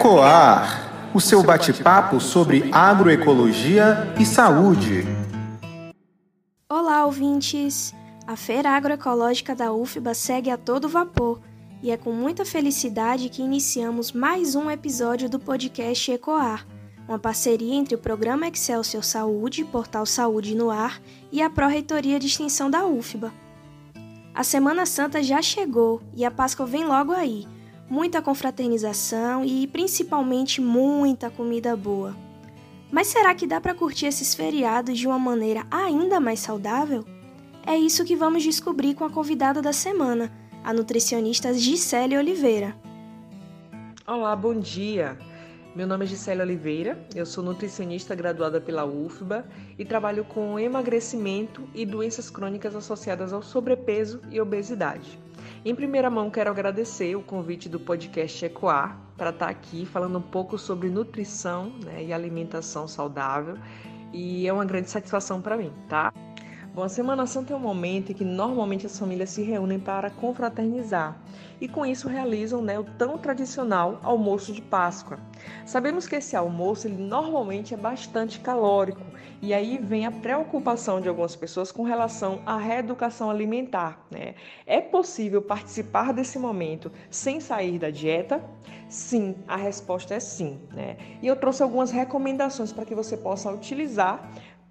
[0.00, 5.04] Ecoar, o seu bate-papo sobre agroecologia e saúde.
[6.70, 7.94] Olá, ouvintes!
[8.26, 11.38] A Feira Agroecológica da UFBA segue a todo vapor
[11.82, 16.66] e é com muita felicidade que iniciamos mais um episódio do podcast Ecoar,
[17.06, 20.98] uma parceria entre o Programa Excelsior Saúde, Portal Saúde no Ar
[21.30, 23.30] e a Pró-Reitoria de Extensão da UFBA.
[24.34, 27.46] A Semana Santa já chegou e a Páscoa vem logo aí.
[27.90, 32.14] Muita confraternização e principalmente muita comida boa.
[32.88, 37.04] Mas será que dá para curtir esses feriados de uma maneira ainda mais saudável?
[37.66, 40.30] É isso que vamos descobrir com a convidada da semana,
[40.62, 42.76] a nutricionista Gisele Oliveira.
[44.06, 45.18] Olá, bom dia!
[45.74, 49.44] Meu nome é Gisele Oliveira, eu sou nutricionista graduada pela UFBA
[49.76, 55.18] e trabalho com emagrecimento e doenças crônicas associadas ao sobrepeso e obesidade.
[55.62, 60.22] Em primeira mão, quero agradecer o convite do podcast Ecoar para estar aqui falando um
[60.22, 63.58] pouco sobre nutrição né, e alimentação saudável
[64.10, 66.14] e é uma grande satisfação para mim, tá?
[66.72, 70.08] Bom, a Semana Santa é um momento em que normalmente as famílias se reúnem para
[70.08, 71.20] confraternizar
[71.60, 75.18] e com isso realizam né, o tão tradicional almoço de Páscoa.
[75.66, 79.02] Sabemos que esse almoço ele normalmente é bastante calórico
[79.42, 84.06] e aí vem a preocupação de algumas pessoas com relação à reeducação alimentar.
[84.08, 84.34] Né?
[84.64, 88.42] É possível participar desse momento sem sair da dieta?
[88.88, 90.60] Sim, a resposta é sim.
[90.72, 90.96] Né?
[91.22, 94.30] E eu trouxe algumas recomendações para que você possa utilizar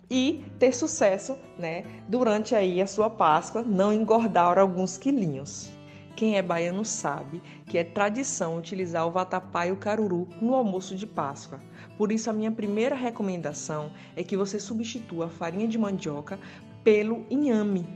[0.10, 5.70] e ter sucesso, né, durante aí a sua Páscoa, não engordar alguns quilinhos.
[6.16, 10.96] Quem é baiano sabe que é tradição utilizar o vatapá e o caruru no almoço
[10.96, 11.60] de Páscoa.
[11.98, 16.38] Por isso a minha primeira recomendação é que você substitua a farinha de mandioca
[16.84, 17.88] pelo inhame.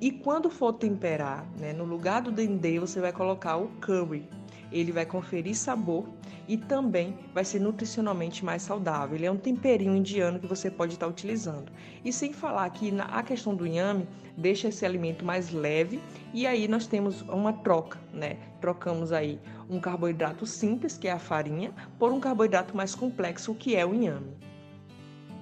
[0.00, 4.26] E quando for temperar, né, no lugar do dendê, você vai colocar o curry.
[4.72, 6.08] Ele vai conferir sabor
[6.50, 9.14] e também vai ser nutricionalmente mais saudável.
[9.14, 11.70] Ele é um temperinho indiano que você pode estar utilizando.
[12.04, 16.00] E sem falar que a questão do inhame deixa esse alimento mais leve
[16.34, 18.36] e aí nós temos uma troca, né?
[18.60, 19.38] Trocamos aí
[19.70, 23.94] um carboidrato simples, que é a farinha, por um carboidrato mais complexo, que é o
[23.94, 24.49] inhame.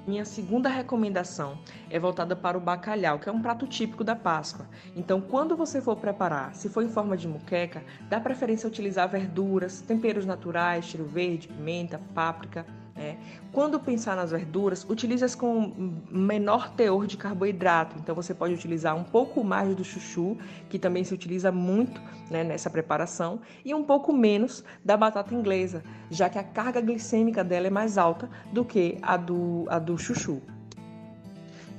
[0.09, 1.59] Minha segunda recomendação
[1.91, 4.67] é voltada para o bacalhau, que é um prato típico da Páscoa.
[4.97, 9.83] Então, quando você for preparar, se for em forma de muqueca, dá preferência utilizar verduras,
[9.83, 12.65] temperos naturais, cheiro verde, pimenta, páprica
[12.99, 13.17] é.
[13.53, 17.97] Quando pensar nas verduras, utilize-as com menor teor de carboidrato.
[17.99, 20.37] Então você pode utilizar um pouco mais do chuchu,
[20.69, 22.01] que também se utiliza muito
[22.31, 27.45] né, nessa preparação, e um pouco menos da batata inglesa, já que a carga glicêmica
[27.45, 30.43] dela é mais alta do que a do, a do chuchu.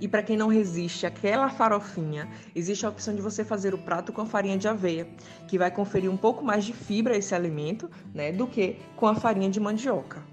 [0.01, 4.13] E para quem não resiste àquela farofinha, existe a opção de você fazer o prato
[4.13, 5.05] com farinha de aveia,
[5.45, 9.07] que vai conferir um pouco mais de fibra a esse alimento, né, do que com
[9.07, 10.23] a farinha de mandioca.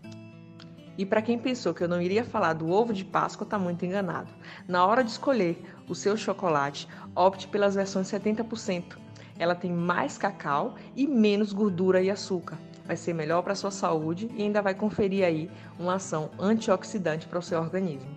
[0.99, 3.85] E para quem pensou que eu não iria falar do ovo de Páscoa, está muito
[3.85, 4.33] enganado.
[4.67, 8.97] Na hora de escolher o seu chocolate, opte pelas versões 70%.
[9.39, 12.59] Ela tem mais cacau e menos gordura e açúcar.
[12.87, 17.27] Vai ser melhor para a sua saúde e ainda vai conferir aí uma ação antioxidante
[17.27, 18.09] para o seu organismo.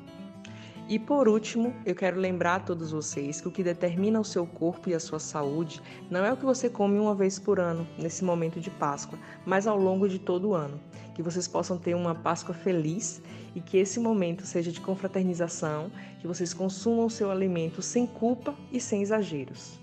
[0.89, 4.47] E por último, eu quero lembrar a todos vocês que o que determina o seu
[4.47, 5.79] corpo e a sua saúde
[6.09, 9.67] não é o que você come uma vez por ano, nesse momento de Páscoa, mas
[9.67, 10.81] ao longo de todo o ano.
[11.13, 13.21] Que vocês possam ter uma Páscoa feliz
[13.53, 18.55] e que esse momento seja de confraternização, que vocês consumam o seu alimento sem culpa
[18.71, 19.79] e sem exageros.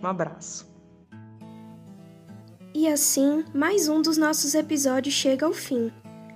[0.00, 0.72] Um abraço.
[2.72, 5.90] E assim, mais um dos nossos episódios chega ao fim.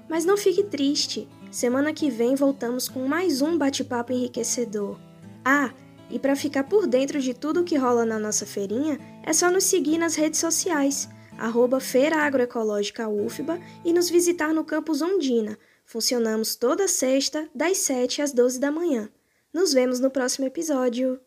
[0.09, 1.29] Mas não fique triste.
[1.51, 4.99] Semana que vem voltamos com mais um bate-papo enriquecedor.
[5.43, 5.73] Ah,
[6.11, 9.65] e para ficar por dentro de tudo que rola na nossa feirinha, é só nos
[9.65, 11.09] seguir nas redes sociais,
[11.39, 15.59] arroba Feira Agroecológica UFBA e nos visitar no campus Ondina.
[15.87, 19.09] Funcionamos toda sexta, das 7 às 12 da manhã.
[19.53, 21.19] Nos vemos no próximo episódio.